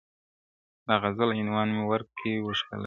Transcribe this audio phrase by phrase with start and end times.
[0.87, 2.79] د غزل عنوان مي ورکي و ښکلا ته,